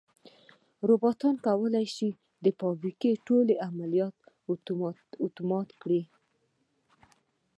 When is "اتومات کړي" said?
5.25-6.01